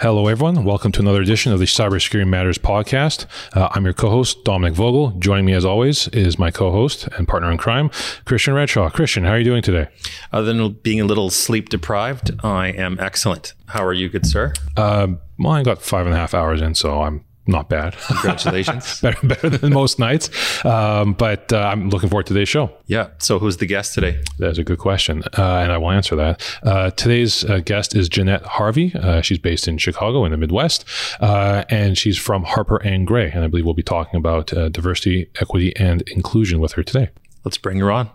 Hello, 0.00 0.28
everyone. 0.28 0.64
Welcome 0.64 0.92
to 0.92 1.00
another 1.00 1.20
edition 1.20 1.52
of 1.52 1.58
the 1.58 1.66
Cybersecurity 1.66 2.26
Matters 2.26 2.56
podcast. 2.56 3.26
Uh, 3.52 3.68
I'm 3.72 3.84
your 3.84 3.92
co-host, 3.92 4.44
Dominic 4.44 4.72
Vogel. 4.72 5.10
Joining 5.18 5.44
me, 5.44 5.52
as 5.52 5.66
always, 5.66 6.08
is 6.08 6.38
my 6.38 6.50
co-host 6.50 7.06
and 7.18 7.28
partner 7.28 7.52
in 7.52 7.58
crime, 7.58 7.90
Christian 8.24 8.54
Redshaw. 8.54 8.90
Christian, 8.90 9.24
how 9.24 9.32
are 9.32 9.38
you 9.38 9.44
doing 9.44 9.60
today? 9.60 9.88
Other 10.32 10.54
than 10.54 10.72
being 10.72 11.02
a 11.02 11.04
little 11.04 11.28
sleep 11.28 11.68
deprived, 11.68 12.30
I 12.42 12.68
am 12.68 12.98
excellent. 12.98 13.52
How 13.66 13.84
are 13.84 13.92
you, 13.92 14.08
good 14.08 14.24
sir? 14.24 14.54
Uh, 14.74 15.08
well, 15.38 15.52
I 15.52 15.62
got 15.62 15.82
five 15.82 16.06
and 16.06 16.14
a 16.14 16.18
half 16.18 16.32
hours 16.32 16.62
in, 16.62 16.74
so 16.74 17.02
I'm 17.02 17.22
not 17.50 17.68
bad. 17.68 17.96
Congratulations. 18.06 19.00
better, 19.02 19.26
better 19.26 19.50
than 19.50 19.72
most 19.72 19.98
nights. 19.98 20.30
Um, 20.64 21.12
but 21.12 21.52
uh, 21.52 21.58
I'm 21.58 21.90
looking 21.90 22.08
forward 22.08 22.26
to 22.26 22.34
today's 22.34 22.48
show. 22.48 22.70
Yeah. 22.86 23.08
So, 23.18 23.38
who's 23.38 23.58
the 23.58 23.66
guest 23.66 23.94
today? 23.94 24.22
That's 24.38 24.58
a 24.58 24.64
good 24.64 24.78
question. 24.78 25.22
Uh, 25.36 25.58
and 25.58 25.72
I 25.72 25.78
will 25.78 25.90
answer 25.90 26.16
that. 26.16 26.58
Uh, 26.62 26.90
today's 26.90 27.44
uh, 27.44 27.58
guest 27.58 27.94
is 27.94 28.08
Jeanette 28.08 28.42
Harvey. 28.42 28.94
Uh, 28.94 29.20
she's 29.20 29.38
based 29.38 29.68
in 29.68 29.78
Chicago 29.78 30.24
in 30.24 30.30
the 30.30 30.36
Midwest. 30.36 30.84
Uh, 31.20 31.64
and 31.68 31.98
she's 31.98 32.18
from 32.18 32.44
Harper 32.44 32.76
and 32.78 33.06
Gray. 33.06 33.30
And 33.30 33.44
I 33.44 33.48
believe 33.48 33.64
we'll 33.64 33.74
be 33.74 33.82
talking 33.82 34.18
about 34.18 34.46
diversity, 34.46 35.28
equity, 35.40 35.74
and 35.76 36.02
inclusion 36.08 36.60
with 36.60 36.72
her 36.72 36.82
today. 36.82 37.10
Let's 37.44 37.58
bring 37.58 37.78
her 37.78 37.90
on. 37.90 38.10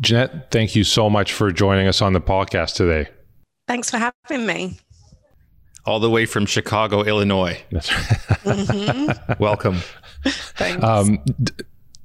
Jeanette, 0.00 0.50
thank 0.50 0.76
you 0.76 0.84
so 0.84 1.08
much 1.08 1.32
for 1.32 1.50
joining 1.50 1.88
us 1.88 2.02
on 2.02 2.12
the 2.12 2.20
podcast 2.20 2.74
today. 2.74 3.08
Thanks 3.66 3.90
for 3.90 3.98
having 3.98 4.46
me. 4.46 4.78
All 5.84 6.00
the 6.00 6.10
way 6.10 6.26
from 6.26 6.46
Chicago, 6.46 7.02
Illinois. 7.02 7.62
That's 7.70 7.92
right. 7.92 8.08
mm-hmm. 8.42 9.32
Welcome. 9.42 9.78
Thanks. 10.24 10.82
Um, 10.82 11.24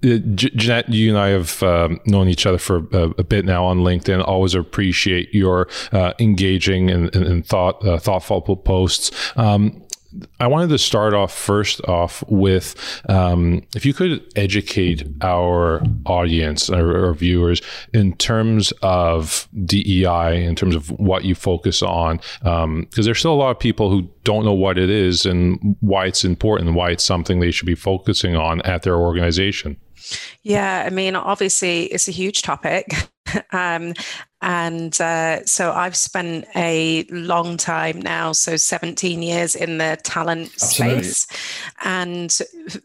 Jeanette, 0.03 0.89
you 0.89 1.09
and 1.09 1.17
I 1.17 1.29
have 1.29 1.61
um, 1.61 1.99
known 2.05 2.27
each 2.27 2.45
other 2.45 2.57
for 2.57 2.87
a, 2.91 3.09
a, 3.19 3.23
bit 3.23 3.45
now 3.45 3.65
on 3.65 3.79
LinkedIn. 3.79 4.27
Always 4.27 4.55
appreciate 4.55 5.33
your 5.33 5.67
uh, 5.91 6.13
engaging 6.19 6.89
and, 6.89 7.15
and, 7.15 7.25
and 7.25 7.45
thought, 7.45 7.85
uh, 7.85 7.99
thoughtful 7.99 8.41
posts. 8.41 9.11
Um, 9.35 9.83
I 10.39 10.47
wanted 10.47 10.69
to 10.69 10.77
start 10.77 11.13
off 11.13 11.33
first 11.33 11.81
off 11.85 12.23
with 12.27 12.75
um, 13.09 13.63
if 13.75 13.85
you 13.85 13.93
could 13.93 14.23
educate 14.35 15.07
our 15.21 15.83
audience, 16.05 16.69
or, 16.69 17.05
our, 17.05 17.13
viewers, 17.13 17.61
in 17.93 18.15
terms 18.17 18.71
of 18.81 19.47
DEI, 19.65 20.43
in 20.43 20.55
terms 20.55 20.75
of 20.75 20.89
what 20.99 21.23
you 21.25 21.35
focus 21.35 21.81
on, 21.81 22.17
because 22.39 22.63
um, 22.63 22.87
there's 22.95 23.19
still 23.19 23.33
a 23.33 23.35
lot 23.35 23.51
of 23.51 23.59
people 23.59 23.89
who 23.89 24.09
don't 24.23 24.45
know 24.45 24.53
what 24.53 24.77
it 24.77 24.89
is 24.89 25.25
and 25.25 25.75
why 25.81 26.05
it's 26.05 26.23
important, 26.23 26.73
why 26.73 26.91
it's 26.91 27.03
something 27.03 27.39
they 27.39 27.51
should 27.51 27.65
be 27.65 27.75
focusing 27.75 28.35
on 28.35 28.61
at 28.61 28.83
their 28.83 28.95
organization. 28.95 29.77
Yeah, 30.43 30.83
I 30.85 30.89
mean, 30.89 31.15
obviously, 31.15 31.83
it's 31.85 32.07
a 32.07 32.11
huge 32.11 32.41
topic. 32.41 32.93
um, 33.51 33.93
and 34.41 34.99
uh, 34.99 35.45
so 35.45 35.71
I've 35.71 35.95
spent 35.95 36.45
a 36.55 37.05
long 37.11 37.57
time 37.57 38.01
now, 38.01 38.31
so 38.31 38.55
17 38.55 39.21
years 39.21 39.55
in 39.55 39.77
the 39.77 39.99
talent 40.03 40.51
Absolutely. 40.53 41.03
space. 41.03 41.27
And 41.83 42.31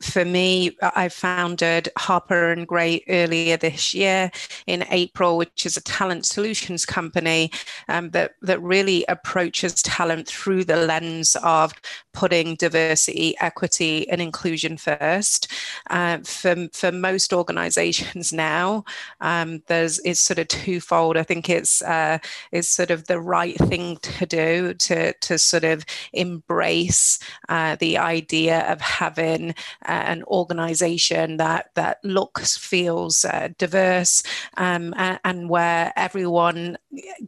for 0.01 0.25
me, 0.25 0.77
I 0.83 1.09
founded 1.09 1.89
Harper 1.97 2.53
and 2.53 2.67
Gray 2.67 3.03
earlier 3.09 3.57
this 3.57 3.95
year 3.95 4.31
in 4.67 4.85
April, 4.91 5.39
which 5.39 5.65
is 5.65 5.77
a 5.77 5.83
talent 5.83 6.27
solutions 6.27 6.85
company 6.85 7.51
um, 7.89 8.11
that, 8.11 8.33
that 8.43 8.61
really 8.63 9.05
approaches 9.09 9.83
talent 9.83 10.29
through 10.29 10.65
the 10.65 10.77
lens 10.77 11.37
of 11.43 11.73
putting 12.13 12.55
diversity, 12.55 13.35
equity, 13.41 14.09
and 14.09 14.21
inclusion 14.21 14.77
first. 14.77 15.53
Uh, 15.91 16.19
for, 16.19 16.69
for 16.73 16.91
most 16.91 17.33
organizations 17.33 18.33
now, 18.33 18.85
um, 19.21 19.63
there's 19.69 19.99
it's 20.01 20.21
sort 20.21 20.39
of 20.39 20.49
twofold. 20.49 21.17
I 21.17 21.23
think 21.23 21.46
think 21.47 21.61
it's 21.61 21.83
uh, 21.83 22.19
is 22.53 22.69
sort 22.69 22.91
of 22.91 23.07
the 23.07 23.21
right 23.21 23.57
thing 23.57 23.97
to 23.99 24.27
do 24.27 24.75
to 24.75 25.13
to 25.13 25.39
sort 25.39 25.65
of 25.65 25.85
embrace 26.13 27.19
uh, 27.49 27.77
the 27.77 27.99
idea 27.99 28.61
of 28.71 28.81
having 28.81 29.51
uh, 29.87 30.05
an 30.07 30.23
organization 30.25 31.37
that 31.37 31.71
that 31.75 31.99
looks 32.05 32.57
feels 32.57 33.25
uh, 33.25 33.49
diverse 33.59 34.23
um, 34.57 34.95
and, 34.97 35.19
and, 35.25 35.47
where 35.49 35.93
everyone 35.97 36.77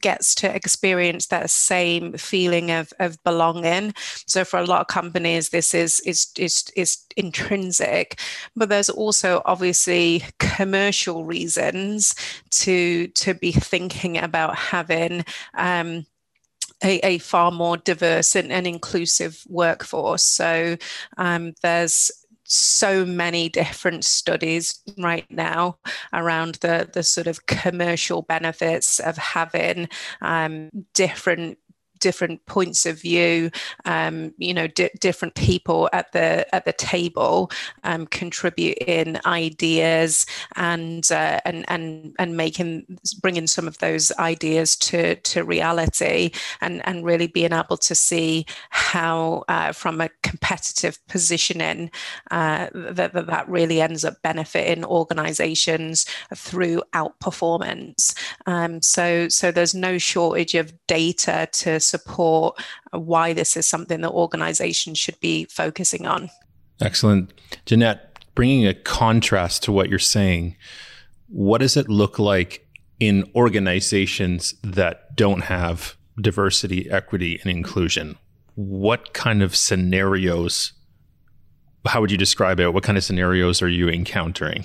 gets 0.00 0.34
to 0.34 0.54
experience 0.54 1.26
that 1.26 1.50
same 1.50 2.12
feeling 2.14 2.70
of, 2.70 2.92
of 2.98 3.22
belonging. 3.22 3.92
So 4.26 4.44
for 4.44 4.58
a 4.58 4.64
lot 4.64 4.80
of 4.80 4.86
companies 4.86 5.50
this 5.50 5.74
is 5.74 6.00
is 6.00 6.28
is, 6.36 6.64
is 6.76 6.98
intrinsic 7.16 8.20
but 8.56 8.68
there's 8.68 8.90
also 8.90 9.42
obviously 9.44 10.22
commercial 10.38 11.24
reasons 11.24 12.14
to 12.50 13.08
to 13.08 13.34
be 13.34 13.52
thinking 13.52 14.07
thinking 14.08 14.24
about 14.24 14.56
having 14.56 15.24
um, 15.54 16.06
a, 16.82 16.98
a, 17.04 17.18
far 17.18 17.50
more 17.50 17.76
diverse 17.76 18.36
and, 18.36 18.52
and 18.52 18.66
inclusive 18.66 19.42
workforce. 19.48 20.22
So 20.22 20.76
um, 21.16 21.54
there's 21.62 22.10
so 22.44 23.04
many 23.04 23.48
different 23.48 24.04
studies 24.04 24.80
right 24.96 25.30
now 25.30 25.76
around 26.14 26.54
the 26.56 26.88
the 26.90 27.02
sort 27.02 27.26
of 27.26 27.44
commercial 27.44 28.22
benefits 28.22 29.00
of 29.00 29.18
having 29.18 29.88
um, 30.22 30.70
different 30.94 31.58
different 32.00 32.44
points 32.46 32.86
of 32.86 33.00
view, 33.00 33.50
um, 33.84 34.32
you 34.38 34.54
know, 34.54 34.66
di- 34.66 34.90
different 35.00 35.34
people 35.34 35.88
at 35.92 36.12
the 36.12 36.52
at 36.54 36.64
the 36.64 36.72
table 36.72 37.50
um, 37.84 38.06
contributing 38.06 39.18
ideas 39.26 40.26
and 40.56 41.10
uh, 41.10 41.40
and 41.44 41.64
and 41.68 42.14
and 42.18 42.36
making 42.36 42.98
bringing 43.20 43.46
some 43.46 43.68
of 43.68 43.78
those 43.78 44.12
ideas 44.18 44.76
to 44.76 45.16
to 45.16 45.44
reality, 45.44 46.30
and 46.60 46.86
and 46.86 47.04
really 47.04 47.26
being 47.26 47.52
able 47.52 47.76
to 47.76 47.94
see 47.94 48.46
how 48.70 49.44
uh, 49.48 49.72
from 49.72 50.00
a 50.00 50.10
competitive 50.22 50.98
positioning 51.08 51.90
uh, 52.30 52.68
that, 52.74 53.12
that 53.12 53.26
that 53.26 53.48
really 53.48 53.80
ends 53.80 54.04
up 54.04 54.20
benefiting 54.22 54.84
organizations 54.84 56.06
through 56.34 56.82
outperformance. 56.94 58.14
Um, 58.46 58.82
so 58.82 59.28
so 59.28 59.50
there's 59.50 59.74
no 59.74 59.98
shortage 59.98 60.54
of 60.54 60.72
data 60.86 61.48
to 61.52 61.80
support 61.88 62.60
uh, 62.92 62.98
why 62.98 63.32
this 63.32 63.56
is 63.56 63.66
something 63.66 64.00
that 64.02 64.10
organizations 64.10 64.98
should 64.98 65.18
be 65.20 65.46
focusing 65.46 66.06
on. 66.06 66.30
Excellent. 66.80 67.32
Jeanette, 67.66 68.18
bringing 68.34 68.66
a 68.66 68.74
contrast 68.74 69.62
to 69.64 69.72
what 69.72 69.88
you're 69.88 69.98
saying, 69.98 70.56
what 71.28 71.58
does 71.58 71.76
it 71.76 71.88
look 71.88 72.18
like 72.18 72.66
in 73.00 73.30
organizations 73.34 74.54
that 74.62 75.14
don't 75.16 75.42
have 75.42 75.96
diversity, 76.20 76.90
equity, 76.90 77.38
and 77.42 77.50
inclusion? 77.50 78.16
What 78.54 79.12
kind 79.12 79.42
of 79.42 79.54
scenarios, 79.54 80.72
how 81.86 82.00
would 82.00 82.10
you 82.10 82.18
describe 82.18 82.60
it? 82.60 82.72
What 82.72 82.82
kind 82.82 82.98
of 82.98 83.04
scenarios 83.04 83.62
are 83.62 83.68
you 83.68 83.88
encountering? 83.88 84.64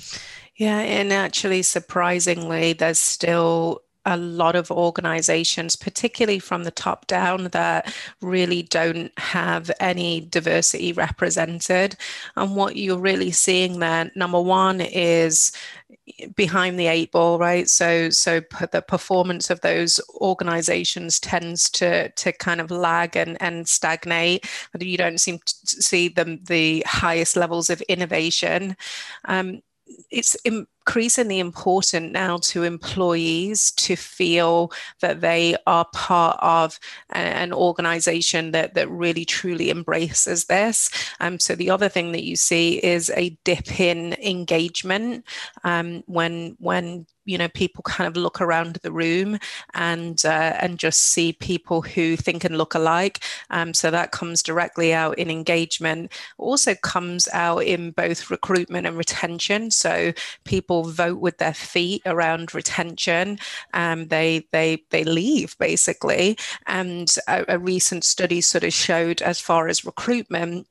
Yeah, 0.55 0.79
and 0.79 1.11
actually, 1.11 1.63
surprisingly, 1.63 2.73
there's 2.73 3.00
still 3.00 3.83
a 4.06 4.18
lot 4.18 4.56
of 4.56 4.69
organizations, 4.72 5.75
particularly 5.75 6.40
from 6.40 6.64
the 6.64 6.72
top 6.72 7.08
down, 7.08 7.46
that 7.46 7.94
really 8.22 8.64
don't 8.64 9.18
have 9.18 9.72
any 9.80 10.22
diversity 10.22 10.94
represented. 10.94 11.96
And 12.36 12.56
what 12.56 12.75
you're 12.75 12.97
really 12.97 13.31
seeing 13.31 13.80
there, 13.80 14.12
number 14.16 14.41
one, 14.41 14.81
is 14.81 15.52
behind 16.36 16.78
the 16.78 16.88
eight 16.88 17.12
ball 17.12 17.40
right? 17.40 17.69
So 17.69 18.09
so 18.09 18.41
the 18.72 18.81
performance 18.81 19.50
of 19.50 19.62
those 19.62 20.02
organizations 20.16 21.20
tends 21.20 21.70
to 21.72 22.09
to 22.09 22.31
kind 22.34 22.59
of 22.59 22.72
lag 22.72 23.16
and 23.16 23.41
and 23.41 23.67
stagnate. 23.67 24.46
You 24.78 24.97
don't 24.97 25.20
seem 25.20 25.40
to 25.40 25.53
see 25.66 26.09
them 26.09 26.40
the 26.44 26.84
highest 26.85 27.35
levels 27.35 27.70
of 27.70 27.82
innovation. 27.84 28.76
Um, 29.26 29.61
it's 30.09 30.35
increasingly 30.85 31.40
important 31.40 32.12
now 32.12 32.38
to 32.38 32.64
employees 32.64 33.72
to 33.72 33.96
feel 33.96 34.72
that 35.00 35.22
they 35.22 35.56
are 35.66 35.85
part 35.94 36.38
of 36.41 36.78
an 37.12 37.53
organization 37.53 38.52
that, 38.52 38.74
that 38.74 38.90
really 38.90 39.24
truly 39.24 39.70
embraces 39.70 40.46
this. 40.46 40.90
Um, 41.22 41.40
so 41.40 41.56
the 41.56 41.70
other 41.70 41.88
thing 41.88 42.12
that 42.12 42.26
you 42.26 42.35
see 42.35 42.84
is 42.84 43.09
a 43.16 43.30
dip 43.46 43.80
in 43.80 44.14
engagement 44.14 45.26
um, 45.64 46.03
when 46.08 46.58
when 46.59 47.06
you 47.25 47.37
know 47.37 47.47
people 47.49 47.81
kind 47.84 48.08
of 48.08 48.17
look 48.17 48.41
around 48.41 48.78
the 48.78 48.91
room 48.91 49.37
and 49.73 50.25
uh, 50.25 50.58
and 50.59 50.78
just 50.79 50.99
see 50.99 51.34
people 51.34 51.81
who 51.81 52.16
think 52.16 52.43
and 52.43 52.58
look 52.58 52.75
alike. 52.75 53.23
Um, 53.49 53.73
so 53.73 53.91
that 53.91 54.11
comes 54.11 54.43
directly 54.43 54.93
out 54.93 55.17
in 55.17 55.29
engagement. 55.29 56.11
Also 56.37 56.75
comes 56.75 57.28
out 57.34 57.59
in 57.59 57.91
both 57.91 58.29
recruitment 58.29 58.87
and 58.87 58.97
retention. 58.97 59.72
So 59.72 60.14
people 60.43 60.84
vote 60.84 61.20
with 61.20 61.37
their 61.37 61.53
feet 61.53 62.02
around 62.05 62.53
retention. 62.53 63.40
Um, 63.73 64.08
they 64.08 64.47
they 64.52 64.84
they 64.90 65.03
leave 65.03 65.58
basically. 65.58 66.37
And 66.67 67.14
a, 67.28 67.46
a 67.47 67.59
recent 67.59 68.03
study 68.03 68.41
sort 68.41 68.64
of 68.64 68.73
showed 68.73 69.22
as 69.22 69.40
far 69.40 69.67
as 69.67 69.85
recruitment 69.85 70.67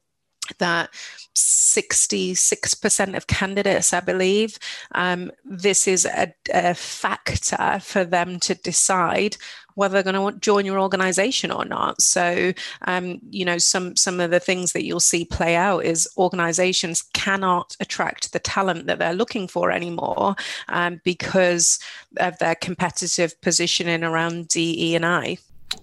that 0.58 0.90
66% 1.34 3.16
of 3.16 3.26
candidates, 3.26 3.92
I 3.92 4.00
believe, 4.00 4.58
um, 4.92 5.30
this 5.44 5.88
is 5.88 6.04
a, 6.04 6.34
a, 6.52 6.74
factor 6.74 7.78
for 7.80 8.04
them 8.04 8.38
to 8.40 8.54
decide 8.54 9.36
whether 9.74 10.02
they're 10.02 10.12
going 10.12 10.34
to 10.34 10.40
join 10.40 10.66
your 10.66 10.78
organization 10.78 11.50
or 11.50 11.64
not. 11.64 12.02
So, 12.02 12.52
um, 12.82 13.20
you 13.30 13.44
know, 13.44 13.56
some 13.56 13.96
some 13.96 14.20
of 14.20 14.30
the 14.30 14.40
things 14.40 14.72
that 14.72 14.84
you'll 14.84 15.00
see 15.00 15.24
play 15.24 15.56
out 15.56 15.84
is 15.84 16.08
organizations 16.18 17.02
cannot 17.14 17.76
attract 17.80 18.32
the 18.32 18.38
talent 18.38 18.86
that 18.86 18.98
they're 18.98 19.14
looking 19.14 19.48
for 19.48 19.70
anymore 19.70 20.36
um, 20.68 21.00
because 21.04 21.78
of 22.18 22.38
their 22.38 22.54
competitive 22.54 23.40
positioning 23.40 24.04
around 24.04 24.48
DE 24.48 24.94
and 24.94 25.06
I. 25.06 25.38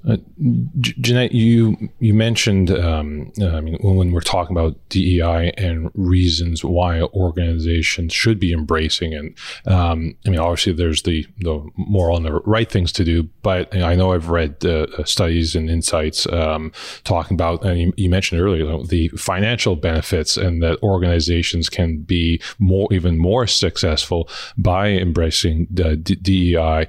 Uh, 0.07 0.17
Jeanette, 0.79 1.33
you 1.33 1.89
you 1.99 2.13
mentioned, 2.13 2.71
um, 2.71 3.31
uh, 3.41 3.49
I 3.49 3.61
mean, 3.61 3.77
when 3.81 4.11
we're 4.11 4.21
talking 4.21 4.55
about 4.55 4.77
DEI 4.89 5.51
and 5.57 5.91
reasons 5.93 6.63
why 6.63 7.01
organizations 7.01 8.13
should 8.13 8.39
be 8.39 8.53
embracing 8.53 9.13
it. 9.13 9.33
Um, 9.69 10.15
I 10.25 10.29
mean, 10.29 10.39
obviously, 10.39 10.73
there's 10.73 11.03
the 11.03 11.25
the 11.39 11.67
moral 11.75 12.17
and 12.17 12.25
the 12.25 12.33
right 12.45 12.69
things 12.69 12.91
to 12.93 13.03
do, 13.03 13.23
but 13.41 13.75
I 13.75 13.95
know 13.95 14.13
I've 14.13 14.29
read 14.29 14.65
uh, 14.65 15.03
studies 15.03 15.55
and 15.55 15.69
insights 15.69 16.25
um, 16.27 16.71
talking 17.03 17.35
about, 17.35 17.65
and 17.65 17.79
you, 17.79 17.93
you 17.97 18.09
mentioned 18.09 18.41
earlier, 18.41 18.65
the 18.83 19.09
financial 19.09 19.75
benefits, 19.75 20.37
and 20.37 20.63
that 20.63 20.81
organizations 20.81 21.69
can 21.69 21.99
be 21.99 22.41
more, 22.57 22.87
even 22.91 23.17
more 23.17 23.47
successful 23.47 24.29
by 24.57 24.89
embracing 24.89 25.65
DEI. 25.65 26.87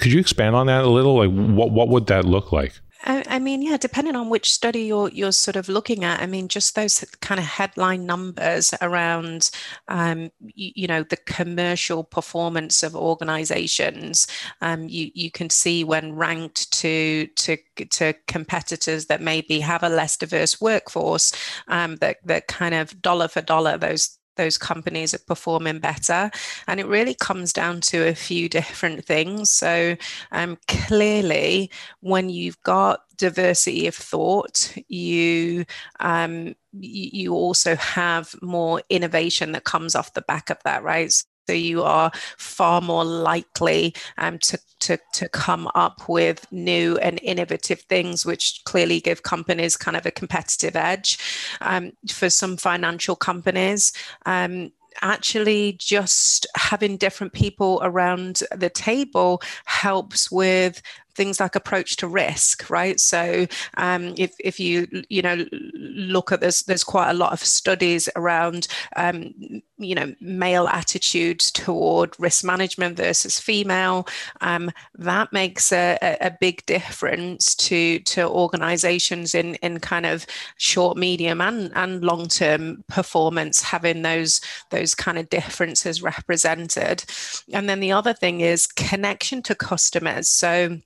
Could 0.00 0.12
you 0.12 0.18
expand 0.18 0.56
on 0.56 0.66
that 0.66 0.84
a 0.84 0.88
little? 0.88 1.16
Like, 1.16 1.30
what 1.30 1.70
what 1.70 1.88
would 1.88 2.06
that 2.06 2.24
look 2.24 2.52
like? 2.52 2.72
I, 3.04 3.24
I, 3.28 3.38
mean, 3.38 3.62
yeah, 3.62 3.78
depending 3.78 4.14
on 4.14 4.28
which 4.28 4.52
study 4.52 4.82
you're 4.82 5.10
you're 5.10 5.32
sort 5.32 5.56
of 5.56 5.68
looking 5.68 6.04
at. 6.04 6.20
I 6.20 6.26
mean, 6.26 6.48
just 6.48 6.74
those 6.74 7.04
kind 7.20 7.38
of 7.38 7.44
headline 7.44 8.06
numbers 8.06 8.74
around, 8.80 9.50
um, 9.88 10.30
you, 10.54 10.72
you, 10.74 10.86
know, 10.86 11.02
the 11.02 11.16
commercial 11.16 12.04
performance 12.04 12.82
of 12.82 12.96
organisations. 12.96 14.26
Um, 14.62 14.88
you 14.88 15.10
you 15.14 15.30
can 15.30 15.50
see 15.50 15.84
when 15.84 16.14
ranked 16.14 16.72
to 16.80 17.26
to 17.26 17.58
to 17.90 18.14
competitors 18.26 19.06
that 19.06 19.20
maybe 19.20 19.60
have 19.60 19.82
a 19.82 19.90
less 19.90 20.16
diverse 20.16 20.60
workforce, 20.60 21.32
um, 21.68 21.96
that 21.96 22.18
that 22.24 22.48
kind 22.48 22.74
of 22.74 23.02
dollar 23.02 23.28
for 23.28 23.42
dollar 23.42 23.76
those 23.76 24.18
those 24.40 24.58
companies 24.58 25.12
are 25.14 25.18
performing 25.26 25.78
better. 25.80 26.30
And 26.66 26.80
it 26.80 26.86
really 26.86 27.14
comes 27.14 27.52
down 27.52 27.80
to 27.82 28.08
a 28.08 28.14
few 28.14 28.48
different 28.48 29.04
things. 29.04 29.50
So, 29.50 29.96
um, 30.32 30.56
clearly, 30.66 31.70
when 32.00 32.30
you've 32.30 32.60
got 32.62 33.00
diversity 33.16 33.86
of 33.86 33.94
thought, 33.94 34.74
you 34.88 35.64
um, 36.00 36.54
you 36.72 37.34
also 37.34 37.76
have 37.76 38.34
more 38.42 38.82
innovation 38.88 39.52
that 39.52 39.64
comes 39.64 39.94
off 39.94 40.14
the 40.14 40.22
back 40.22 40.50
of 40.50 40.58
that, 40.64 40.82
right? 40.82 41.12
So 41.46 41.54
you 41.54 41.82
are 41.82 42.12
far 42.38 42.80
more 42.80 43.04
likely 43.04 43.94
um, 44.18 44.38
to, 44.38 44.58
to, 44.80 44.98
to 45.14 45.28
come 45.28 45.68
up 45.74 46.08
with 46.08 46.46
new 46.52 46.96
and 46.98 47.18
innovative 47.22 47.80
things, 47.82 48.24
which 48.24 48.62
clearly 48.64 49.00
give 49.00 49.22
companies 49.22 49.76
kind 49.76 49.96
of 49.96 50.06
a 50.06 50.10
competitive 50.10 50.76
edge. 50.76 51.18
Um, 51.60 51.92
for 52.08 52.30
some 52.30 52.56
financial 52.56 53.16
companies, 53.16 53.92
um, 54.26 54.72
actually 55.02 55.76
just 55.78 56.46
having 56.56 56.96
different 56.96 57.32
people 57.32 57.80
around 57.82 58.42
the 58.54 58.70
table 58.70 59.42
helps 59.64 60.30
with 60.30 60.82
things 61.20 61.38
like 61.38 61.54
approach 61.54 61.96
to 61.96 62.08
risk, 62.08 62.70
right? 62.70 62.98
So 62.98 63.46
um, 63.76 64.14
if, 64.16 64.34
if 64.40 64.58
you 64.58 64.88
you 65.10 65.20
know 65.20 65.44
look 65.52 66.32
at 66.32 66.40
this, 66.40 66.62
there's 66.62 66.82
quite 66.82 67.10
a 67.10 67.14
lot 67.14 67.34
of 67.34 67.40
studies 67.40 68.08
around 68.16 68.68
um, 68.96 69.34
you 69.76 69.94
know 69.94 70.14
male 70.18 70.66
attitudes 70.66 71.50
toward 71.50 72.18
risk 72.18 72.42
management 72.42 72.96
versus 72.96 73.38
female. 73.38 74.08
Um, 74.40 74.70
that 74.94 75.30
makes 75.30 75.72
a, 75.72 75.98
a 76.22 76.34
big 76.40 76.64
difference 76.64 77.54
to 77.56 77.98
to 77.98 78.26
organizations 78.26 79.34
in 79.34 79.56
in 79.56 79.78
kind 79.78 80.06
of 80.06 80.24
short, 80.56 80.96
medium, 80.96 81.42
and 81.42 81.70
and 81.74 82.02
long 82.02 82.28
term 82.28 82.82
performance, 82.88 83.60
having 83.60 84.00
those 84.00 84.40
those 84.70 84.94
kind 84.94 85.18
of 85.18 85.28
differences 85.28 86.02
represented. 86.02 87.04
And 87.52 87.68
then 87.68 87.80
the 87.80 87.92
other 87.92 88.14
thing 88.14 88.40
is 88.40 88.66
connection 88.66 89.42
to 89.42 89.54
customers. 89.54 90.26
So 90.26 90.78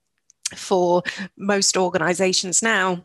for 0.54 1.02
most 1.36 1.76
organizations 1.76 2.62
now, 2.62 3.02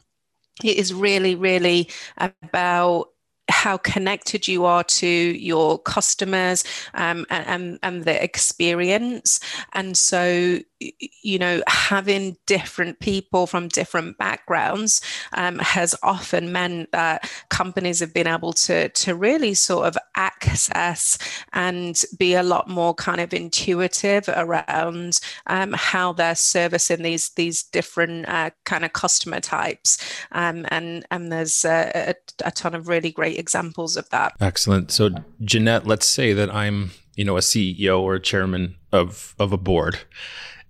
it 0.64 0.78
is 0.78 0.94
really, 0.94 1.36
really 1.36 1.90
about 2.18 3.10
how 3.50 3.78
connected 3.78 4.48
you 4.48 4.66
are 4.66 4.84
to 4.84 5.08
your 5.08 5.80
customers 5.80 6.64
um, 6.94 7.26
and, 7.30 7.80
and 7.82 8.04
the 8.06 8.24
experience. 8.24 9.40
And 9.74 9.98
so 9.98 10.60
you 10.80 11.38
know, 11.38 11.62
having 11.68 12.38
different 12.46 13.00
people 13.00 13.48
from 13.48 13.68
different 13.68 14.18
backgrounds 14.18 15.02
um, 15.34 15.60
has 15.60 15.96
often 16.04 16.52
meant 16.52 16.92
that 16.92 17.30
companies 17.50 18.00
have 18.00 18.14
been 18.14 18.28
able 18.28 18.54
to 18.54 18.90
to 18.90 19.16
really 19.16 19.54
sort 19.54 19.88
of 19.88 19.98
access 20.16 21.18
and 21.54 22.04
be 22.18 22.34
a 22.34 22.44
lot 22.44 22.70
more 22.70 22.94
kind 22.94 23.20
of 23.20 23.34
intuitive 23.34 24.30
around 24.30 25.20
um, 25.48 25.74
how 25.76 26.14
they're 26.14 26.36
servicing 26.36 27.04
these 27.04 27.30
these 27.32 27.64
different 27.64 28.28
uh, 28.30 28.50
kind 28.66 28.86
of 28.86 28.94
customer 28.94 29.40
types. 29.40 29.98
Um, 30.32 30.66
and 30.70 31.06
and 31.12 31.32
there's 31.32 31.66
a, 31.66 32.16
a 32.46 32.52
ton 32.52 32.74
of 32.74 32.88
really 32.88 33.12
great 33.12 33.38
examples 33.38 33.98
of 33.98 34.10
that. 34.12 34.34
Excellent. 34.40 34.92
So 34.92 35.10
Jeanette, 35.42 35.86
let's 35.86 36.08
say 36.08 36.34
that 36.34 36.54
I'm 36.54 36.92
you 37.16 37.26
know 37.26 37.36
a 37.36 37.42
CEO 37.42 38.00
or 38.00 38.16
a 38.16 38.20
chairman 38.22 38.78
of 38.94 39.36
of 39.38 39.52
a 39.52 39.58
board 39.58 40.00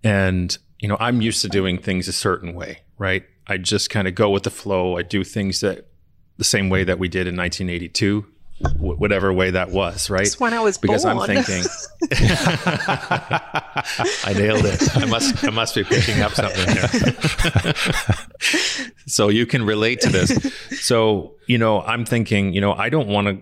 and, 0.04 0.57
you 0.80 0.88
know, 0.88 0.98
I'm 1.00 1.22
used 1.22 1.42
to 1.42 1.50
doing 1.50 1.78
things 1.78 2.07
a 2.07 2.13
certain 2.13 2.54
way, 2.54 2.81
right? 2.98 3.24
I 3.48 3.57
just 3.57 3.90
kind 3.90 4.07
of 4.07 4.16
go 4.16 4.30
with 4.30 4.44
the 4.44 4.51
flow. 4.51 4.98
I 4.98 5.01
do 5.01 5.24
things 5.24 5.62
that 5.62 5.88
the 6.38 6.44
same 6.44 6.69
way 6.69 6.84
that 6.84 7.00
we 7.00 7.10
did 7.10 7.28
in 7.28 7.36
1982, 7.36 8.25
whatever 8.78 9.34
way 9.34 9.51
that 9.51 9.72
was, 9.72 10.10
right? 10.10 10.24
That's 10.24 10.40
when 10.40 10.54
I 10.54 10.60
was 10.62 10.78
because 10.78 11.04
born. 11.04 11.18
I'm 11.18 11.25
thinking, 11.25 11.63
I 14.24 14.34
nailed 14.34 14.66
it. 14.66 14.98
I 14.98 15.06
must, 15.06 15.44
I 15.44 15.50
must 15.50 15.75
be 15.75 15.84
picking 15.84 16.22
up 16.22 16.34
something 16.34 16.69
here. 16.69 17.74
so 19.07 19.30
you 19.30 19.45
can 19.45 19.66
relate 19.66 20.02
to 20.02 20.10
this. 20.10 20.30
So 20.81 21.35
you 21.47 21.57
know, 21.57 21.81
I'm 21.81 22.06
thinking, 22.06 22.54
you 22.54 22.62
know, 22.62 22.73
I 22.73 22.90
don't 22.90 23.07
want 23.07 23.28
to 23.28 23.42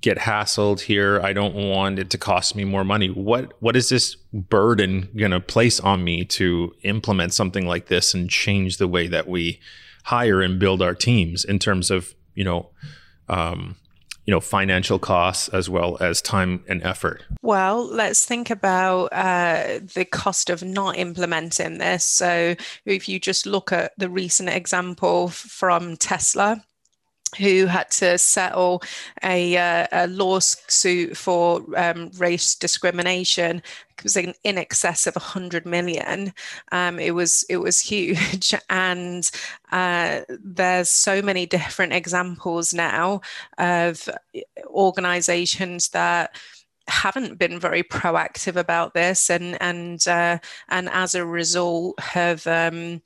get 0.00 0.18
hassled 0.18 0.80
here. 0.80 1.20
I 1.20 1.32
don't 1.32 1.54
want 1.54 1.98
it 1.98 2.10
to 2.10 2.18
cost 2.18 2.54
me 2.54 2.64
more 2.64 2.84
money. 2.84 3.08
What 3.08 3.52
what 3.60 3.76
is 3.76 3.88
this 3.88 4.16
burden 4.32 5.08
going 5.16 5.30
to 5.32 5.40
place 5.40 5.80
on 5.80 6.04
me 6.04 6.24
to 6.24 6.74
implement 6.82 7.34
something 7.34 7.66
like 7.66 7.86
this 7.86 8.14
and 8.14 8.30
change 8.30 8.76
the 8.76 8.88
way 8.88 9.06
that 9.08 9.28
we 9.28 9.60
hire 10.04 10.40
and 10.42 10.58
build 10.58 10.82
our 10.82 10.94
teams 10.94 11.44
in 11.44 11.58
terms 11.58 11.90
of 11.90 12.14
you 12.34 12.44
know 12.44 12.70
um, 13.28 13.76
you 14.26 14.32
know 14.32 14.40
financial 14.40 14.98
costs 14.98 15.48
as 15.48 15.68
well 15.68 15.96
as 16.00 16.22
time 16.22 16.64
and 16.68 16.82
effort 16.82 17.24
well 17.42 17.84
let's 17.84 18.24
think 18.24 18.50
about 18.50 19.06
uh, 19.06 19.80
the 19.94 20.04
cost 20.04 20.50
of 20.50 20.62
not 20.62 20.96
implementing 20.96 21.78
this 21.78 22.04
so 22.04 22.54
if 22.84 23.08
you 23.08 23.18
just 23.18 23.46
look 23.46 23.72
at 23.72 23.92
the 23.98 24.08
recent 24.08 24.48
example 24.48 25.28
from 25.28 25.96
tesla 25.96 26.62
who 27.38 27.66
had 27.66 27.90
to 27.92 28.18
settle 28.18 28.82
a, 29.22 29.56
uh, 29.56 29.86
a 29.92 30.06
lawsuit 30.08 31.16
for 31.16 31.64
um, 31.76 32.10
race 32.18 32.54
discrimination. 32.54 33.62
It 33.98 34.04
was 34.04 34.16
in, 34.16 34.34
in 34.44 34.58
excess 34.58 35.06
of 35.06 35.14
100 35.14 35.66
million. 35.66 36.32
Um, 36.72 36.98
it 36.98 37.14
was 37.14 37.44
it 37.50 37.58
was 37.58 37.80
huge, 37.80 38.54
and 38.70 39.30
uh, 39.72 40.20
there's 40.28 40.88
so 40.90 41.20
many 41.20 41.46
different 41.46 41.92
examples 41.92 42.72
now 42.72 43.20
of 43.58 44.08
organisations 44.66 45.90
that 45.90 46.34
haven't 46.88 47.38
been 47.38 47.58
very 47.58 47.82
proactive 47.82 48.56
about 48.56 48.94
this, 48.94 49.30
and 49.30 49.60
and 49.60 50.06
uh, 50.08 50.38
and 50.68 50.88
as 50.90 51.14
a 51.14 51.24
result 51.24 51.98
have 52.00 52.46
um, 52.46 53.02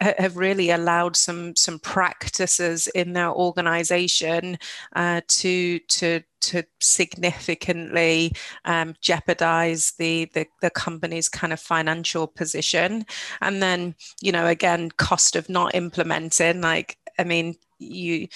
have 0.00 0.36
really 0.36 0.70
allowed 0.70 1.16
some 1.16 1.54
some 1.56 1.78
practices 1.78 2.86
in 2.88 3.12
their 3.12 3.30
organisation 3.30 4.58
uh, 4.96 5.20
to 5.28 5.78
to 5.80 6.22
to 6.40 6.62
significantly 6.80 8.32
um, 8.64 8.94
jeopardize 9.00 9.92
the, 9.98 10.24
the 10.34 10.46
the 10.62 10.70
company's 10.70 11.28
kind 11.28 11.52
of 11.52 11.60
financial 11.60 12.26
position, 12.26 13.04
and 13.40 13.62
then 13.62 13.94
you 14.20 14.32
know 14.32 14.46
again 14.46 14.90
cost 14.90 15.36
of 15.36 15.48
not 15.48 15.74
implementing. 15.74 16.60
Like 16.60 16.96
I 17.18 17.24
mean, 17.24 17.56
you 17.78 18.28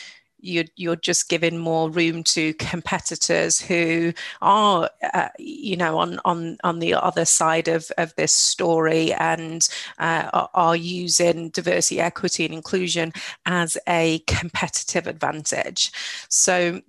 you're, 0.44 0.64
you're 0.76 0.96
just 0.96 1.28
giving 1.28 1.58
more 1.58 1.90
room 1.90 2.22
to 2.24 2.52
competitors 2.54 3.60
who 3.60 4.12
are, 4.42 4.90
uh, 5.12 5.28
you 5.38 5.76
know, 5.76 5.98
on, 5.98 6.20
on, 6.24 6.58
on 6.62 6.78
the 6.78 6.94
other 6.94 7.24
side 7.24 7.68
of, 7.68 7.90
of 7.98 8.14
this 8.16 8.32
story 8.32 9.12
and 9.14 9.68
uh, 9.98 10.46
are 10.54 10.76
using 10.76 11.48
diversity, 11.50 12.00
equity, 12.00 12.44
and 12.44 12.54
inclusion 12.54 13.12
as 13.46 13.76
a 13.88 14.18
competitive 14.26 15.06
advantage. 15.06 15.90
So 16.28 16.82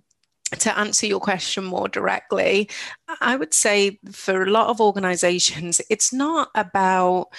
to 0.51 0.77
answer 0.77 1.07
your 1.07 1.19
question 1.19 1.63
more 1.63 1.87
directly, 1.87 2.69
I 3.21 3.35
would 3.35 3.53
say 3.53 3.99
for 4.11 4.43
a 4.43 4.49
lot 4.49 4.67
of 4.67 4.79
organizations, 4.81 5.81
it's 5.89 6.13
not 6.13 6.49
about 6.55 7.29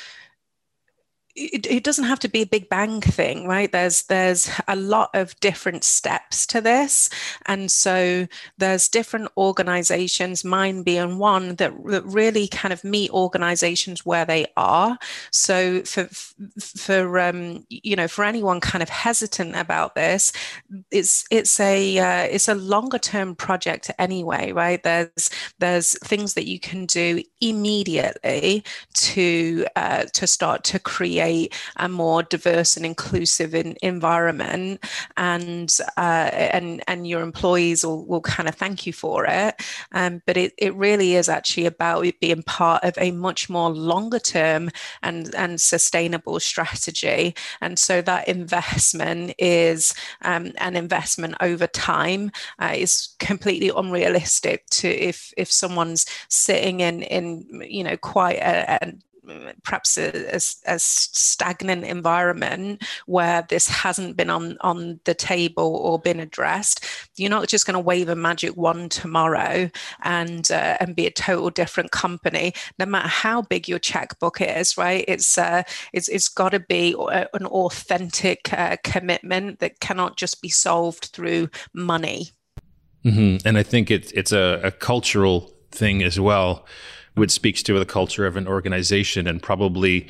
it, 1.36 1.66
it, 1.66 1.84
doesn't 1.84 2.04
have 2.04 2.18
to 2.20 2.28
be 2.28 2.42
a 2.42 2.46
big 2.46 2.68
bang 2.68 3.00
thing 3.00 3.46
right? 3.46 3.70
There's 3.70 4.04
there's 4.04 4.50
a 4.68 4.76
lot 4.76 5.10
of 5.14 5.38
different 5.40 5.84
steps 5.84 6.46
to 6.48 6.60
this. 6.60 7.10
And 7.46 7.70
so 7.70 8.26
there's 8.58 8.88
different 8.88 9.28
organizations 9.36 10.44
mine 10.44 10.82
being 10.82 11.18
one 11.18 11.56
that, 11.56 11.72
that 11.86 12.04
really 12.06 12.48
kind 12.48 12.72
of 12.72 12.82
meet 12.84 13.10
organizations 13.10 14.06
where 14.06 14.24
they 14.24 14.46
are. 14.56 14.98
So 15.30 15.82
for 15.82 16.08
for 16.58 17.18
um, 17.20 17.66
you 17.68 17.96
know 17.96 18.08
for 18.08 18.24
anyone 18.24 18.60
kind 18.60 18.82
of 18.82 18.88
hesitant 18.88 19.56
about 19.56 19.94
this 19.94 20.32
it's 20.90 21.26
it's 21.30 21.60
a 21.60 21.98
uh, 21.98 22.22
it's 22.30 22.48
a 22.48 22.54
longer 22.54 22.98
term 22.98 23.34
project 23.34 23.90
anyway 23.98 24.52
right? 24.52 24.82
There's 24.82 25.30
there's 25.58 25.98
things 26.00 26.34
that 26.34 26.46
you 26.46 26.58
can 26.58 26.86
do 26.86 27.22
immediately 27.40 28.64
to 28.94 29.66
uh, 29.76 30.04
to 30.14 30.26
start 30.26 30.64
to 30.64 30.78
create 30.78 31.25
create 31.26 31.54
a 31.76 31.88
more 31.88 32.22
diverse 32.22 32.76
and 32.76 32.86
inclusive 32.86 33.54
in, 33.54 33.76
environment. 33.82 34.84
And 35.16 35.72
uh, 35.96 36.30
and 36.32 36.82
and 36.86 37.06
your 37.06 37.22
employees 37.22 37.84
will, 37.84 38.06
will 38.06 38.20
kind 38.20 38.48
of 38.48 38.54
thank 38.54 38.86
you 38.86 38.92
for 38.92 39.26
it. 39.26 39.54
Um, 39.92 40.22
but 40.26 40.36
it, 40.36 40.52
it 40.58 40.74
really 40.74 41.14
is 41.14 41.28
actually 41.28 41.66
about 41.66 42.06
it 42.06 42.20
being 42.20 42.42
part 42.42 42.84
of 42.84 42.94
a 42.98 43.10
much 43.10 43.48
more 43.48 43.70
longer 43.70 44.18
term 44.18 44.70
and 45.02 45.34
and 45.34 45.60
sustainable 45.60 46.40
strategy. 46.40 47.34
And 47.60 47.78
so 47.78 48.02
that 48.02 48.28
investment 48.28 49.34
is 49.38 49.94
um, 50.22 50.52
an 50.58 50.76
investment 50.76 51.34
over 51.40 51.66
time 51.66 52.30
uh, 52.60 52.74
is 52.74 53.14
completely 53.18 53.70
unrealistic 53.74 54.66
to 54.70 54.88
if 54.88 55.32
if 55.36 55.50
someone's 55.50 56.06
sitting 56.28 56.80
in 56.80 57.02
in 57.02 57.62
you 57.68 57.84
know 57.84 57.96
quite 57.96 58.36
a, 58.38 58.78
a 58.82 58.92
perhaps 59.62 59.98
a, 59.98 60.34
a, 60.34 60.40
a, 60.66 60.78
stagnant 60.78 61.84
environment 61.84 62.82
where 63.06 63.46
this 63.48 63.68
hasn't 63.68 64.16
been 64.16 64.30
on, 64.30 64.56
on 64.60 65.00
the 65.04 65.14
table 65.14 65.76
or 65.76 65.98
been 65.98 66.20
addressed, 66.20 66.84
you're 67.16 67.30
not 67.30 67.48
just 67.48 67.66
going 67.66 67.74
to 67.74 67.80
wave 67.80 68.08
a 68.08 68.16
magic 68.16 68.56
wand 68.56 68.90
tomorrow 68.90 69.70
and 70.02 70.50
uh, 70.50 70.76
and 70.80 70.96
be 70.96 71.06
a 71.06 71.10
total 71.10 71.50
different 71.50 71.90
company. 71.90 72.52
No 72.78 72.86
matter 72.86 73.08
how 73.08 73.42
big 73.42 73.68
your 73.68 73.78
checkbook 73.78 74.40
is, 74.40 74.76
right? 74.76 75.04
It's 75.08 75.38
uh, 75.38 75.62
it's 75.92 76.08
it's 76.08 76.28
got 76.28 76.50
to 76.50 76.60
be 76.60 76.94
an 77.34 77.46
authentic 77.46 78.52
uh, 78.52 78.76
commitment 78.84 79.60
that 79.60 79.80
cannot 79.80 80.16
just 80.16 80.42
be 80.42 80.48
solved 80.48 81.06
through 81.06 81.48
money. 81.72 82.30
Mm-hmm. 83.04 83.46
And 83.46 83.58
I 83.58 83.62
think 83.62 83.90
it's 83.90 84.10
it's 84.12 84.32
a, 84.32 84.60
a 84.62 84.70
cultural 84.70 85.52
thing 85.70 86.02
as 86.02 86.18
well 86.18 86.66
which 87.16 87.30
speaks 87.30 87.62
to 87.64 87.78
the 87.78 87.84
culture 87.84 88.26
of 88.26 88.36
an 88.36 88.46
organization 88.46 89.26
and 89.26 89.42
probably 89.42 90.06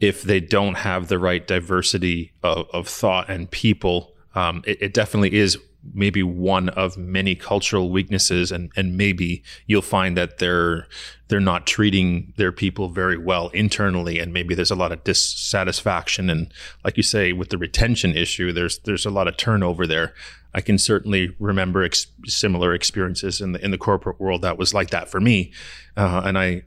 if 0.00 0.22
they 0.22 0.40
don't 0.40 0.74
have 0.74 1.08
the 1.08 1.18
right 1.18 1.46
diversity 1.46 2.32
of, 2.42 2.68
of 2.72 2.86
thought 2.86 3.28
and 3.30 3.50
people 3.50 4.12
um, 4.34 4.62
it, 4.66 4.82
it, 4.82 4.94
definitely 4.94 5.34
is 5.34 5.58
maybe 5.94 6.22
one 6.22 6.68
of 6.70 6.96
many 6.96 7.34
cultural 7.34 7.90
weaknesses 7.90 8.50
and 8.50 8.70
and 8.76 8.96
maybe 8.96 9.42
you'll 9.66 9.80
find 9.82 10.16
that 10.16 10.38
they're 10.38 10.86
they're 11.28 11.40
not 11.40 11.66
treating 11.66 12.32
their 12.36 12.52
people 12.52 12.88
very 12.88 13.16
well 13.16 13.48
internally 13.50 14.18
and 14.18 14.32
maybe 14.32 14.54
there's 14.54 14.70
a 14.70 14.76
lot 14.76 14.92
of 14.92 15.02
dissatisfaction 15.04 16.28
and 16.28 16.52
like 16.84 16.96
you 16.96 17.02
say 17.02 17.32
with 17.32 17.50
the 17.50 17.58
retention 17.58 18.16
issue 18.16 18.52
there's 18.52 18.78
there's 18.80 19.06
a 19.06 19.10
lot 19.10 19.28
of 19.28 19.36
turnover 19.36 19.86
there 19.86 20.14
I 20.54 20.60
can 20.60 20.78
certainly 20.78 21.34
remember 21.38 21.84
ex- 21.84 22.06
similar 22.26 22.74
experiences 22.74 23.40
in 23.40 23.52
the 23.52 23.64
in 23.64 23.70
the 23.70 23.78
corporate 23.78 24.20
world 24.20 24.42
that 24.42 24.58
was 24.58 24.74
like 24.74 24.90
that 24.90 25.08
for 25.08 25.20
me 25.20 25.52
uh, 25.96 26.22
and 26.24 26.36
I 26.36 26.62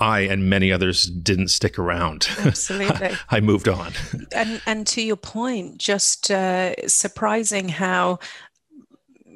I 0.00 0.20
and 0.20 0.48
many 0.48 0.72
others 0.72 1.06
didn't 1.06 1.48
stick 1.48 1.78
around. 1.78 2.28
Absolutely. 2.38 3.10
I 3.30 3.40
moved 3.40 3.68
on. 3.68 3.92
And 4.34 4.60
and 4.66 4.86
to 4.88 5.02
your 5.02 5.16
point, 5.16 5.78
just 5.78 6.30
uh, 6.30 6.74
surprising 6.88 7.68
how 7.68 8.18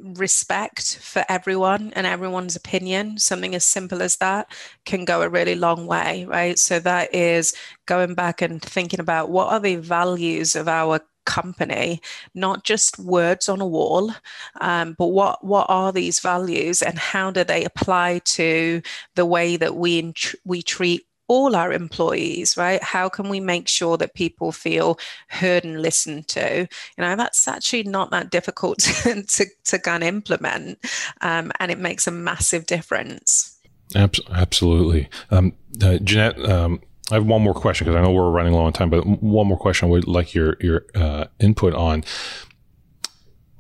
respect 0.03 0.99
for 0.99 1.25
everyone 1.29 1.93
and 1.95 2.07
everyone's 2.07 2.57
opinion, 2.57 3.19
something 3.19 3.55
as 3.55 3.65
simple 3.65 4.03
as 4.03 4.17
that, 4.17 4.53
can 4.85 5.05
go 5.05 5.23
a 5.23 5.29
really 5.29 5.55
long 5.55 5.87
way, 5.87 6.25
right? 6.25 6.59
So 6.59 6.79
that 6.81 7.15
is 7.15 7.55
going 7.87 8.15
back 8.15 8.43
and 8.43 8.61
thinking 8.61 9.01
about 9.01 9.31
what 9.31 9.49
are 9.53 9.61
the 9.61 9.77
values 9.77 10.57
of 10.57 10.69
our 10.69 11.01
company 11.25 12.01
not 12.35 12.65
just 12.65 12.99
words 12.99 13.49
on 13.49 13.61
a 13.61 13.67
wall 13.67 14.13
um, 14.61 14.95
but 14.99 15.07
what 15.07 15.45
what 15.45 15.67
are 15.69 15.93
these 15.93 16.19
values 16.19 16.83
and 16.83 16.99
how 16.99 17.31
do 17.31 17.45
they 17.45 17.65
apply 17.65 18.19
to 18.25 18.83
the 19.15 19.25
way 19.25 19.57
that 19.57 19.77
we 19.77 20.13
we 20.45 20.63
treat 20.63 21.07
all 21.33 21.57
our 21.57 21.73
employees, 21.73 22.59
right? 22.59 22.83
How 22.83 23.09
can 23.09 23.31
we 23.31 23.41
make 23.41 23.67
sure 23.67 23.97
that 23.97 24.13
people 24.13 24.53
feel 24.53 24.99
heard 25.29 25.65
and 25.65 25.81
listened 25.81 26.29
to? 26.29 26.69
You 26.99 27.03
know, 27.03 27.17
that's 27.17 27.49
actually 27.49 27.85
not 27.85 28.11
that 28.11 28.29
difficult 28.29 28.79
to, 29.03 29.47
to, 29.65 29.79
kind 29.79 30.03
of 30.03 30.09
implement, 30.09 30.79
um, 31.23 31.51
and 31.59 31.71
it 31.71 31.79
makes 31.79 32.07
a 32.07 32.11
massive 32.11 32.67
difference. 32.67 33.59
Absolutely. 33.95 35.09
Um, 35.31 35.55
uh, 35.83 35.97
Jeanette, 36.05 36.39
um, 36.45 36.83
I 37.11 37.15
have 37.15 37.25
one 37.25 37.41
more 37.41 37.55
question 37.55 37.87
because 37.87 37.99
I 37.99 38.03
know 38.03 38.13
we're 38.13 38.31
running 38.31 38.53
low 38.53 38.65
on 38.65 38.75
time, 38.75 38.91
but 38.91 39.07
one 39.07 39.47
more 39.47 39.59
question 39.59 39.89
I 39.89 39.91
would 39.91 40.07
like 40.07 40.35
your, 40.35 40.57
your 40.61 40.85
uh, 40.95 41.27
input 41.41 41.73
on. 41.73 42.05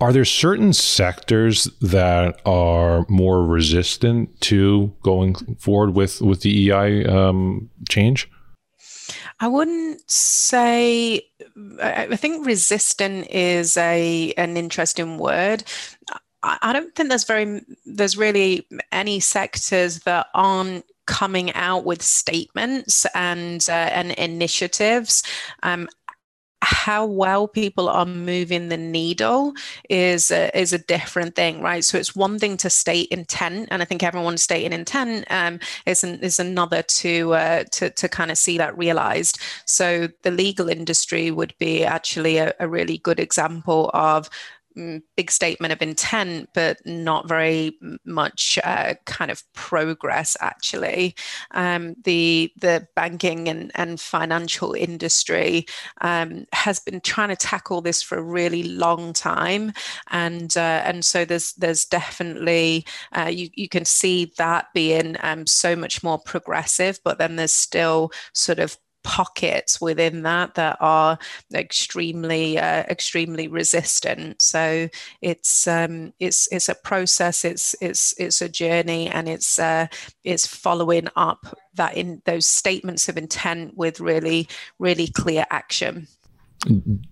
Are 0.02 0.12
there 0.12 0.24
certain 0.24 0.72
sectors 0.72 1.70
that 1.80 2.40
are 2.44 3.06
more 3.08 3.46
resistant 3.46 4.40
to 4.40 4.92
going 5.04 5.36
forward 5.60 5.94
with 5.94 6.20
with 6.20 6.40
the 6.40 6.72
EI 6.72 7.04
um, 7.04 7.70
change? 7.88 8.28
I 9.38 9.46
wouldn't 9.46 10.10
say. 10.10 11.22
I 11.80 12.16
think 12.16 12.44
resistant 12.44 13.30
is 13.30 13.76
a 13.76 14.32
an 14.36 14.56
interesting 14.56 15.18
word. 15.18 15.62
I 16.42 16.72
don't 16.72 16.92
think 16.96 17.08
there's 17.08 17.22
very 17.22 17.62
there's 17.86 18.16
really 18.16 18.66
any 18.90 19.20
sectors 19.20 20.00
that 20.00 20.26
aren't 20.34 20.84
coming 21.06 21.52
out 21.52 21.84
with 21.84 22.02
statements 22.02 23.06
and 23.14 23.64
uh, 23.68 23.72
and 23.72 24.10
initiatives 24.12 25.22
um, 25.62 25.88
how 26.62 27.04
well 27.04 27.48
people 27.48 27.88
are 27.88 28.06
moving 28.06 28.68
the 28.68 28.76
needle 28.76 29.52
is 29.90 30.30
a, 30.30 30.56
is 30.56 30.72
a 30.72 30.78
different 30.78 31.34
thing, 31.34 31.60
right? 31.60 31.84
So 31.84 31.98
it's 31.98 32.14
one 32.14 32.38
thing 32.38 32.56
to 32.58 32.70
state 32.70 33.08
intent, 33.10 33.68
and 33.72 33.82
I 33.82 33.84
think 33.84 34.04
everyone's 34.04 34.44
stating 34.44 34.72
intent 34.72 35.26
um, 35.28 35.58
is 35.86 36.04
an, 36.04 36.20
is 36.20 36.38
another 36.38 36.82
to 36.82 37.34
uh, 37.34 37.64
to 37.72 37.90
to 37.90 38.08
kind 38.08 38.30
of 38.30 38.38
see 38.38 38.58
that 38.58 38.78
realized. 38.78 39.40
So 39.66 40.08
the 40.22 40.30
legal 40.30 40.68
industry 40.68 41.32
would 41.32 41.54
be 41.58 41.84
actually 41.84 42.38
a, 42.38 42.54
a 42.60 42.68
really 42.68 42.98
good 42.98 43.18
example 43.18 43.90
of 43.92 44.30
big 45.16 45.30
statement 45.30 45.72
of 45.72 45.82
intent, 45.82 46.48
but 46.54 46.78
not 46.84 47.28
very 47.28 47.78
much 48.04 48.58
uh, 48.64 48.94
kind 49.06 49.30
of 49.30 49.42
progress. 49.52 50.36
Actually, 50.40 51.14
um, 51.52 51.94
the 52.04 52.52
the 52.60 52.86
banking 52.96 53.48
and, 53.48 53.70
and 53.74 54.00
financial 54.00 54.74
industry 54.74 55.66
um, 56.00 56.44
has 56.52 56.78
been 56.78 57.00
trying 57.00 57.28
to 57.28 57.36
tackle 57.36 57.80
this 57.80 58.02
for 58.02 58.18
a 58.18 58.22
really 58.22 58.62
long 58.62 59.12
time, 59.12 59.72
and 60.10 60.56
uh, 60.56 60.82
and 60.84 61.04
so 61.04 61.24
there's 61.24 61.52
there's 61.54 61.84
definitely 61.84 62.84
uh, 63.16 63.30
you 63.32 63.48
you 63.54 63.68
can 63.68 63.84
see 63.84 64.32
that 64.38 64.66
being 64.74 65.16
um, 65.22 65.46
so 65.46 65.76
much 65.76 66.02
more 66.02 66.18
progressive, 66.18 67.00
but 67.04 67.18
then 67.18 67.36
there's 67.36 67.52
still 67.52 68.10
sort 68.32 68.58
of 68.58 68.76
pockets 69.02 69.80
within 69.80 70.22
that 70.22 70.54
that 70.54 70.76
are 70.80 71.18
extremely 71.54 72.58
uh, 72.58 72.84
extremely 72.88 73.48
resistant. 73.48 74.40
So 74.42 74.88
it's 75.20 75.66
um 75.66 76.12
it's 76.18 76.48
it's 76.52 76.68
a 76.68 76.74
process 76.74 77.44
it's 77.44 77.74
it's 77.80 78.14
it's 78.18 78.42
a 78.42 78.48
journey 78.48 79.08
and 79.08 79.28
it's 79.28 79.58
uh 79.58 79.86
it's 80.24 80.46
following 80.46 81.08
up 81.16 81.58
that 81.74 81.96
in 81.96 82.22
those 82.24 82.46
statements 82.46 83.08
of 83.08 83.16
intent 83.16 83.76
with 83.76 84.00
really 84.00 84.48
really 84.78 85.08
clear 85.08 85.46
action 85.50 86.06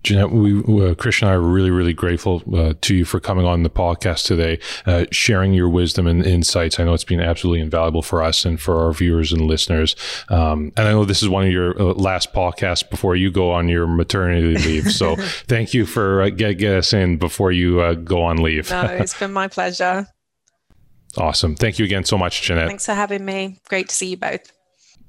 Jeanette, 0.03 0.31
we, 0.31 0.59
uh, 0.59 0.95
Christian 0.95 1.27
and 1.27 1.33
I 1.33 1.35
are 1.35 1.41
really, 1.41 1.71
really 1.71 1.93
grateful 1.93 2.41
uh, 2.55 2.73
to 2.79 2.95
you 2.95 3.05
for 3.05 3.19
coming 3.19 3.45
on 3.45 3.63
the 3.63 3.69
podcast 3.69 4.25
today, 4.25 4.59
uh, 4.85 5.05
sharing 5.11 5.53
your 5.53 5.67
wisdom 5.67 6.07
and 6.07 6.25
insights. 6.25 6.79
I 6.79 6.85
know 6.85 6.93
it's 6.93 7.03
been 7.03 7.19
absolutely 7.19 7.59
invaluable 7.59 8.01
for 8.01 8.23
us 8.23 8.45
and 8.45 8.61
for 8.61 8.81
our 8.81 8.93
viewers 8.93 9.33
and 9.33 9.41
listeners. 9.41 9.95
Um, 10.29 10.71
and 10.77 10.87
I 10.87 10.91
know 10.91 11.03
this 11.03 11.21
is 11.21 11.27
one 11.27 11.45
of 11.45 11.51
your 11.51 11.79
uh, 11.79 11.93
last 11.93 12.33
podcasts 12.33 12.89
before 12.89 13.17
you 13.17 13.29
go 13.29 13.51
on 13.51 13.67
your 13.67 13.87
maternity 13.87 14.57
leave. 14.57 14.91
So 14.91 15.15
thank 15.47 15.73
you 15.73 15.85
for 15.85 16.21
uh, 16.21 16.29
get, 16.29 16.57
get 16.57 16.77
us 16.77 16.93
in 16.93 17.17
before 17.17 17.51
you 17.51 17.81
uh, 17.81 17.95
go 17.95 18.23
on 18.23 18.37
leave. 18.37 18.69
no, 18.69 18.83
it's 18.83 19.17
been 19.19 19.33
my 19.33 19.49
pleasure. 19.49 20.07
Awesome. 21.17 21.55
Thank 21.55 21.77
you 21.77 21.83
again 21.83 22.05
so 22.05 22.17
much, 22.17 22.41
Jeanette. 22.41 22.67
Thanks 22.67 22.85
for 22.85 22.93
having 22.93 23.25
me. 23.25 23.59
Great 23.67 23.89
to 23.89 23.95
see 23.95 24.11
you 24.11 24.17
both. 24.17 24.49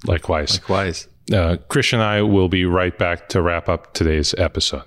Likewise. 0.04 0.54
Likewise. 0.54 1.06
Uh, 1.30 1.56
Christian 1.68 2.00
and 2.00 2.08
I 2.08 2.22
will 2.22 2.48
be 2.48 2.64
right 2.64 2.96
back 2.96 3.28
to 3.30 3.42
wrap 3.42 3.68
up 3.68 3.92
today's 3.94 4.34
episode. 4.38 4.82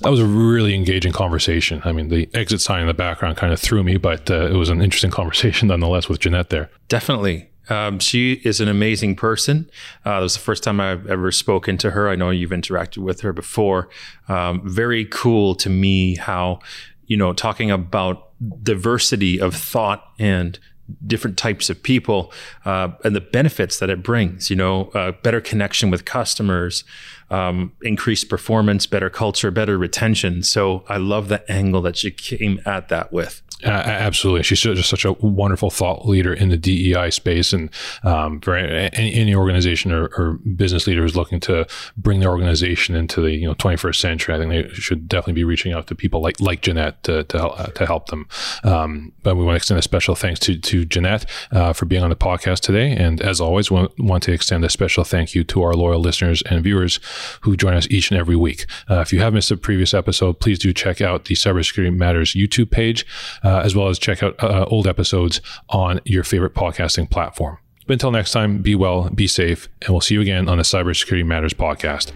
That 0.00 0.10
was 0.10 0.20
a 0.20 0.26
really 0.26 0.74
engaging 0.74 1.12
conversation. 1.12 1.82
I 1.84 1.92
mean, 1.92 2.08
the 2.08 2.28
exit 2.32 2.60
sign 2.60 2.82
in 2.82 2.86
the 2.86 2.94
background 2.94 3.36
kind 3.36 3.52
of 3.52 3.60
threw 3.60 3.82
me, 3.82 3.96
but 3.96 4.30
uh, 4.30 4.46
it 4.46 4.54
was 4.54 4.70
an 4.70 4.80
interesting 4.80 5.10
conversation 5.20 5.68
nonetheless 5.68 6.08
with 6.08 6.20
Jeanette 6.20 6.50
there. 6.50 6.70
Definitely. 6.88 7.50
Um, 7.68 7.98
she 7.98 8.34
is 8.44 8.60
an 8.60 8.68
amazing 8.68 9.16
person. 9.16 9.70
Uh, 10.04 10.20
this 10.20 10.32
is 10.32 10.38
the 10.38 10.44
first 10.44 10.62
time 10.62 10.80
I've 10.80 11.06
ever 11.06 11.30
spoken 11.30 11.76
to 11.78 11.90
her. 11.90 12.08
I 12.08 12.16
know 12.16 12.30
you've 12.30 12.50
interacted 12.50 12.98
with 12.98 13.20
her 13.20 13.32
before. 13.32 13.90
Um, 14.28 14.62
very 14.64 15.04
cool 15.04 15.54
to 15.56 15.68
me 15.68 16.16
how, 16.16 16.60
you 17.06 17.16
know, 17.16 17.32
talking 17.32 17.70
about 17.70 18.30
diversity 18.62 19.40
of 19.40 19.54
thought 19.54 20.04
and 20.18 20.58
different 21.06 21.36
types 21.36 21.68
of 21.70 21.82
people 21.82 22.32
uh, 22.64 22.88
and 23.04 23.14
the 23.14 23.20
benefits 23.20 23.78
that 23.78 23.90
it 23.90 24.02
brings, 24.02 24.50
you 24.50 24.56
know, 24.56 24.86
uh, 24.94 25.12
better 25.22 25.40
connection 25.40 25.90
with 25.90 26.04
customers, 26.04 26.84
um, 27.30 27.72
increased 27.82 28.28
performance, 28.28 28.86
better 28.86 29.10
culture, 29.10 29.50
better 29.50 29.76
retention. 29.76 30.42
So 30.42 30.84
I 30.88 30.96
love 30.96 31.28
the 31.28 31.50
angle 31.50 31.82
that 31.82 32.02
you 32.02 32.10
came 32.10 32.60
at 32.64 32.88
that 32.88 33.12
with. 33.12 33.42
Uh, 33.64 33.70
absolutely, 33.70 34.44
she's 34.44 34.60
just 34.60 34.88
such 34.88 35.04
a 35.04 35.12
wonderful 35.14 35.68
thought 35.68 36.06
leader 36.06 36.32
in 36.32 36.48
the 36.48 36.56
DEI 36.56 37.10
space, 37.10 37.52
and 37.52 37.70
um, 38.04 38.40
for 38.40 38.56
any, 38.56 39.12
any 39.14 39.34
organization 39.34 39.90
or, 39.90 40.06
or, 40.16 40.38
business 40.54 40.86
leader 40.86 41.02
who's 41.02 41.16
looking 41.16 41.40
to 41.40 41.66
bring 41.96 42.20
their 42.20 42.30
organization 42.30 42.94
into 42.94 43.20
the 43.20 43.32
you 43.32 43.48
know 43.48 43.54
21st 43.54 43.96
century, 43.96 44.34
I 44.34 44.38
think 44.38 44.50
they 44.50 44.72
should 44.74 45.08
definitely 45.08 45.32
be 45.32 45.44
reaching 45.44 45.72
out 45.72 45.88
to 45.88 45.96
people 45.96 46.22
like 46.22 46.40
like 46.40 46.62
Jeanette 46.62 47.02
to 47.02 47.24
to, 47.24 47.46
uh, 47.48 47.66
to 47.66 47.84
help 47.84 48.06
them. 48.06 48.28
Um, 48.62 49.12
but 49.24 49.34
we 49.34 49.44
want 49.44 49.54
to 49.54 49.56
extend 49.56 49.80
a 49.80 49.82
special 49.82 50.14
thanks 50.14 50.38
to 50.40 50.56
to 50.56 50.84
Jeanette 50.84 51.28
uh, 51.50 51.72
for 51.72 51.86
being 51.86 52.04
on 52.04 52.10
the 52.10 52.16
podcast 52.16 52.60
today, 52.60 52.92
and 52.92 53.20
as 53.20 53.40
always, 53.40 53.72
we 53.72 53.88
want 53.98 54.22
to 54.22 54.32
extend 54.32 54.64
a 54.64 54.70
special 54.70 55.02
thank 55.02 55.34
you 55.34 55.42
to 55.42 55.64
our 55.64 55.74
loyal 55.74 55.98
listeners 55.98 56.42
and 56.42 56.62
viewers 56.62 57.00
who 57.40 57.56
join 57.56 57.74
us 57.74 57.88
each 57.90 58.12
and 58.12 58.20
every 58.20 58.36
week. 58.36 58.66
Uh, 58.88 59.00
if 59.00 59.12
you 59.12 59.18
have 59.18 59.34
missed 59.34 59.50
a 59.50 59.56
previous 59.56 59.92
episode, 59.94 60.38
please 60.38 60.60
do 60.60 60.72
check 60.72 61.00
out 61.00 61.24
the 61.24 61.34
Cybersecurity 61.34 61.94
Matters 61.94 62.34
YouTube 62.34 62.70
page 62.70 63.04
uh, 63.48 63.62
as 63.64 63.74
well 63.74 63.88
as 63.88 63.98
check 63.98 64.22
out 64.22 64.34
uh, 64.42 64.66
old 64.68 64.86
episodes 64.86 65.40
on 65.70 66.00
your 66.04 66.22
favorite 66.22 66.54
podcasting 66.54 67.08
platform. 67.08 67.56
But 67.86 67.94
until 67.94 68.10
next 68.10 68.32
time, 68.32 68.60
be 68.60 68.74
well, 68.74 69.08
be 69.08 69.26
safe, 69.26 69.68
and 69.80 69.90
we'll 69.90 70.02
see 70.02 70.14
you 70.14 70.20
again 70.20 70.48
on 70.48 70.58
the 70.58 70.64
Cybersecurity 70.64 71.24
Matters 71.24 71.54
podcast. 71.54 72.12